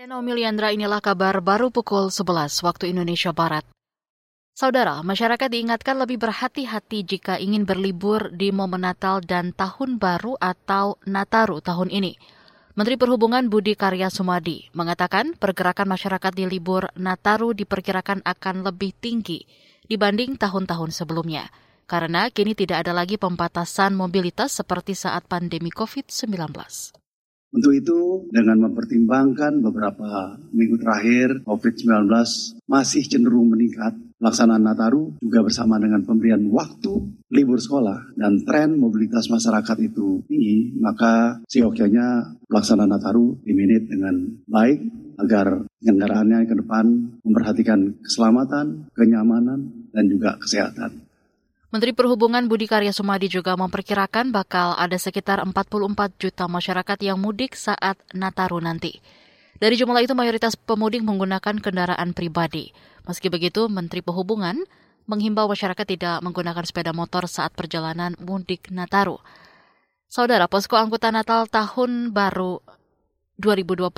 Naomi 0.00 0.32
Liandra, 0.32 0.72
inilah 0.72 1.04
kabar 1.04 1.44
baru 1.44 1.68
pukul 1.68 2.08
11 2.08 2.64
waktu 2.64 2.88
Indonesia 2.88 3.36
Barat. 3.36 3.68
Saudara, 4.56 5.04
masyarakat 5.04 5.52
diingatkan 5.52 5.92
lebih 6.00 6.16
berhati-hati 6.16 7.04
jika 7.04 7.36
ingin 7.36 7.68
berlibur 7.68 8.32
di 8.32 8.48
momen 8.48 8.80
Natal 8.88 9.20
dan 9.20 9.52
Tahun 9.52 10.00
Baru 10.00 10.40
atau 10.40 10.96
Nataru 11.04 11.60
tahun 11.60 11.92
ini. 11.92 12.16
Menteri 12.80 12.96
Perhubungan 12.96 13.52
Budi 13.52 13.76
Karya 13.76 14.08
Sumadi 14.08 14.72
mengatakan 14.72 15.36
pergerakan 15.36 15.92
masyarakat 15.92 16.32
di 16.32 16.48
libur 16.48 16.88
Nataru 16.96 17.52
diperkirakan 17.52 18.24
akan 18.24 18.64
lebih 18.64 18.96
tinggi 18.96 19.44
dibanding 19.84 20.40
tahun-tahun 20.40 20.96
sebelumnya, 20.96 21.52
karena 21.84 22.32
kini 22.32 22.56
tidak 22.56 22.88
ada 22.88 22.96
lagi 22.96 23.20
pembatasan 23.20 23.92
mobilitas 23.92 24.64
seperti 24.64 24.96
saat 24.96 25.28
pandemi 25.28 25.68
COVID-19. 25.68 26.99
Untuk 27.50 27.74
itu, 27.74 28.30
dengan 28.30 28.70
mempertimbangkan 28.70 29.58
beberapa 29.58 30.38
minggu 30.54 30.78
terakhir 30.78 31.42
COVID-19 31.42 32.06
masih 32.70 33.02
cenderung 33.10 33.50
meningkat, 33.50 33.98
pelaksanaan 34.22 34.62
Nataru 34.62 35.18
juga 35.18 35.42
bersama 35.42 35.80
dengan 35.82 36.06
pemberian 36.06 36.46
waktu 36.52 37.10
libur 37.32 37.58
sekolah 37.58 38.14
dan 38.14 38.46
tren 38.46 38.78
mobilitas 38.78 39.26
masyarakat 39.32 39.76
itu 39.82 40.22
tinggi, 40.30 40.76
maka 40.78 41.42
seyogyanya 41.50 42.38
pelaksanaan 42.46 42.94
Nataru 42.94 43.42
diminit 43.42 43.90
dengan 43.90 44.14
baik 44.46 44.86
agar 45.18 45.66
penyelenggaraannya 45.82 46.46
ke 46.46 46.54
depan 46.54 46.86
memperhatikan 47.26 47.98
keselamatan, 48.04 48.92
kenyamanan, 48.94 49.90
dan 49.90 50.04
juga 50.06 50.38
kesehatan. 50.38 51.09
Menteri 51.70 51.94
Perhubungan 51.94 52.50
Budi 52.50 52.66
Karya 52.66 52.90
Sumadi 52.90 53.30
juga 53.30 53.54
memperkirakan 53.54 54.34
bakal 54.34 54.74
ada 54.74 54.98
sekitar 54.98 55.38
44 55.38 55.54
juta 56.18 56.50
masyarakat 56.50 56.98
yang 56.98 57.14
mudik 57.14 57.54
saat 57.54 57.94
Nataru 58.10 58.58
nanti. 58.58 58.98
Dari 59.54 59.78
jumlah 59.78 60.02
itu 60.02 60.10
mayoritas 60.18 60.58
pemudik 60.58 61.06
menggunakan 61.06 61.62
kendaraan 61.62 62.10
pribadi. 62.10 62.74
Meski 63.06 63.30
begitu, 63.30 63.70
Menteri 63.70 64.02
Perhubungan 64.02 64.58
menghimbau 65.06 65.46
masyarakat 65.46 65.86
tidak 65.86 66.18
menggunakan 66.26 66.66
sepeda 66.66 66.90
motor 66.90 67.30
saat 67.30 67.54
perjalanan 67.54 68.18
mudik 68.18 68.66
Nataru. 68.74 69.22
Saudara, 70.10 70.50
posko 70.50 70.74
angkutan 70.74 71.14
Natal 71.14 71.46
tahun 71.46 72.10
baru 72.10 72.58
2022 73.40 73.88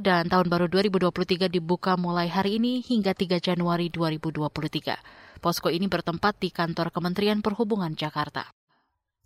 dan 0.00 0.24
tahun 0.24 0.48
baru 0.48 0.72
2023 0.72 1.52
dibuka 1.52 2.00
mulai 2.00 2.32
hari 2.32 2.56
ini 2.56 2.80
hingga 2.80 3.12
3 3.12 3.36
Januari 3.44 3.92
2023. 3.92 5.44
Posko 5.44 5.68
ini 5.68 5.84
bertempat 5.84 6.40
di 6.40 6.48
kantor 6.48 6.88
Kementerian 6.88 7.44
Perhubungan 7.44 7.92
Jakarta. 7.92 8.48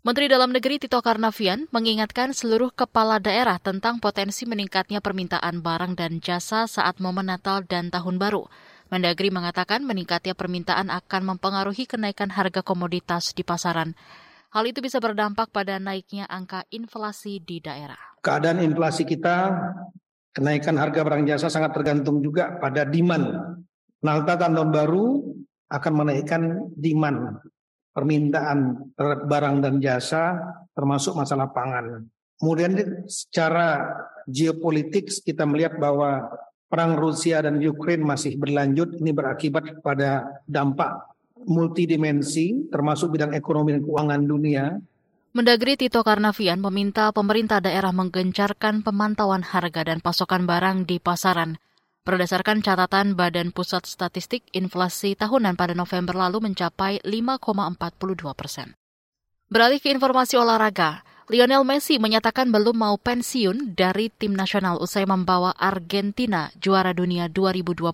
Menteri 0.02 0.26
Dalam 0.26 0.50
Negeri 0.50 0.82
Tito 0.82 0.98
Karnavian 0.98 1.70
mengingatkan 1.70 2.34
seluruh 2.34 2.74
kepala 2.74 3.22
daerah 3.22 3.62
tentang 3.62 4.02
potensi 4.02 4.42
meningkatnya 4.42 4.98
permintaan 4.98 5.62
barang 5.62 5.94
dan 5.94 6.18
jasa 6.18 6.66
saat 6.66 6.98
momen 6.98 7.30
Natal 7.30 7.62
dan 7.62 7.94
Tahun 7.94 8.18
Baru. 8.18 8.50
Mendagri 8.90 9.30
mengatakan 9.30 9.86
meningkatnya 9.86 10.34
permintaan 10.34 10.90
akan 10.90 11.36
mempengaruhi 11.36 11.86
kenaikan 11.86 12.34
harga 12.34 12.66
komoditas 12.66 13.38
di 13.38 13.46
pasaran. 13.46 13.94
Hal 14.50 14.66
itu 14.66 14.82
bisa 14.82 14.98
berdampak 14.98 15.54
pada 15.54 15.78
naiknya 15.78 16.26
angka 16.26 16.66
inflasi 16.74 17.38
di 17.38 17.62
daerah. 17.62 18.18
Keadaan 18.18 18.58
inflasi 18.58 19.06
kita, 19.06 19.46
kenaikan 20.34 20.74
harga 20.74 21.06
barang 21.06 21.22
jasa 21.22 21.46
sangat 21.46 21.70
tergantung 21.70 22.18
juga 22.18 22.58
pada 22.58 22.82
demand. 22.82 23.30
Natal 24.02 24.34
tahun 24.42 24.74
baru 24.74 25.22
akan 25.70 25.92
menaikkan 25.94 26.42
demand 26.74 27.38
permintaan 27.94 28.90
terhadap 28.98 29.22
barang 29.30 29.56
dan 29.62 29.74
jasa 29.78 30.34
termasuk 30.74 31.14
masalah 31.14 31.46
pangan. 31.54 32.10
Kemudian 32.42 33.06
secara 33.06 33.86
geopolitik 34.26 35.14
kita 35.22 35.46
melihat 35.46 35.78
bahwa 35.78 36.26
perang 36.66 36.98
Rusia 36.98 37.38
dan 37.38 37.62
Ukraina 37.62 38.18
masih 38.18 38.34
berlanjut 38.34 38.98
ini 38.98 39.14
berakibat 39.14 39.78
pada 39.78 40.26
dampak 40.42 41.06
multidimensi 41.46 42.68
termasuk 42.68 43.16
bidang 43.16 43.32
ekonomi 43.36 43.76
dan 43.76 43.82
keuangan 43.84 44.22
dunia 44.24 44.64
Mendagri 45.30 45.78
Tito 45.78 46.02
Karnavian 46.02 46.58
meminta 46.58 47.14
pemerintah 47.14 47.62
daerah 47.62 47.94
menggencarkan 47.94 48.82
pemantauan 48.82 49.46
harga 49.46 49.86
dan 49.86 50.02
pasokan 50.02 50.42
barang 50.42 50.90
di 50.90 50.98
pasaran 50.98 51.54
Berdasarkan 52.00 52.64
catatan 52.64 53.12
Badan 53.12 53.52
Pusat 53.52 53.84
Statistik, 53.84 54.48
inflasi 54.56 55.12
tahunan 55.12 55.52
pada 55.52 55.76
November 55.76 56.16
lalu 56.16 56.48
mencapai 56.48 56.96
5,42 57.04 58.32
persen. 58.32 58.72
Beralih 59.52 59.84
ke 59.84 59.92
informasi 59.92 60.40
olahraga, 60.40 61.04
Lionel 61.28 61.60
Messi 61.62 62.00
menyatakan 62.00 62.48
belum 62.48 62.82
mau 62.82 62.96
pensiun 62.96 63.76
dari 63.76 64.08
tim 64.08 64.32
nasional 64.32 64.80
usai 64.80 65.04
membawa 65.04 65.52
Argentina 65.54 66.48
juara 66.56 66.96
dunia 66.96 67.28
2022. 67.28 67.92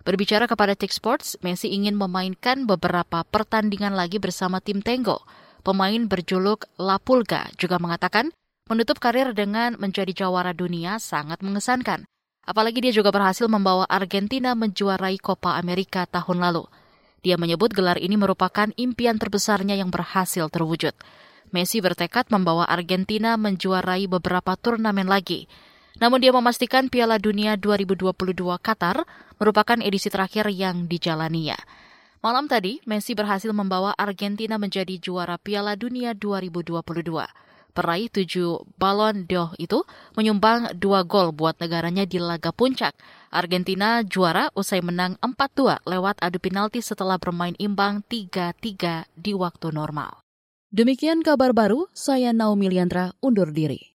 Berbicara 0.00 0.48
kepada 0.48 0.72
Tix 0.72 0.96
Sports, 0.96 1.36
Messi 1.44 1.68
ingin 1.76 1.92
memainkan 1.92 2.64
beberapa 2.64 3.20
pertandingan 3.28 3.92
lagi 3.92 4.16
bersama 4.16 4.56
tim 4.56 4.80
Tengo. 4.80 5.20
Pemain 5.60 6.08
berjuluk 6.08 6.64
La 6.80 6.96
Pulga 6.96 7.52
juga 7.60 7.76
mengatakan 7.76 8.32
menutup 8.72 8.96
karir 8.96 9.36
dengan 9.36 9.76
menjadi 9.76 10.24
jawara 10.24 10.56
dunia 10.56 10.96
sangat 10.96 11.44
mengesankan. 11.44 12.08
Apalagi 12.48 12.80
dia 12.80 12.96
juga 12.96 13.12
berhasil 13.12 13.44
membawa 13.44 13.84
Argentina 13.92 14.56
menjuarai 14.56 15.20
Copa 15.20 15.60
America 15.60 16.08
tahun 16.08 16.40
lalu. 16.40 16.64
Dia 17.20 17.36
menyebut 17.36 17.76
gelar 17.76 18.00
ini 18.00 18.16
merupakan 18.16 18.72
impian 18.80 19.20
terbesarnya 19.20 19.76
yang 19.76 19.92
berhasil 19.92 20.48
terwujud. 20.48 20.96
Messi 21.52 21.84
bertekad 21.84 22.32
membawa 22.32 22.64
Argentina 22.64 23.36
menjuarai 23.36 24.08
beberapa 24.08 24.56
turnamen 24.56 25.04
lagi. 25.04 25.44
Namun 25.98 26.22
dia 26.22 26.30
memastikan 26.30 26.86
Piala 26.86 27.18
Dunia 27.18 27.58
2022 27.58 28.14
Qatar 28.62 29.02
merupakan 29.42 29.78
edisi 29.82 30.06
terakhir 30.06 30.46
yang 30.54 30.86
dijalaninya. 30.86 31.58
Malam 32.20 32.46
tadi, 32.46 32.78
Messi 32.84 33.16
berhasil 33.16 33.50
membawa 33.50 33.96
Argentina 33.96 34.60
menjadi 34.60 35.00
juara 35.00 35.40
Piala 35.40 35.74
Dunia 35.74 36.14
2022 36.14 36.84
peraih 37.70 38.10
tujuh 38.10 38.66
balon 38.76 39.24
d'Or 39.24 39.54
itu 39.56 39.86
menyumbang 40.18 40.74
dua 40.76 41.06
gol 41.06 41.32
buat 41.32 41.56
negaranya 41.62 42.04
di 42.04 42.18
laga 42.18 42.50
puncak. 42.50 42.92
Argentina 43.30 44.02
juara 44.02 44.50
usai 44.58 44.82
menang 44.82 45.16
4-2 45.22 45.86
lewat 45.86 46.18
adu 46.20 46.42
penalti 46.42 46.82
setelah 46.82 47.16
bermain 47.16 47.54
imbang 47.56 48.02
3-3 48.10 49.06
di 49.14 49.32
waktu 49.32 49.70
normal. 49.70 50.20
Demikian 50.70 51.22
kabar 51.24 51.50
baru, 51.50 51.90
saya 51.94 52.30
Naomi 52.34 52.70
Liandra 52.70 53.14
undur 53.22 53.50
diri. 53.50 53.86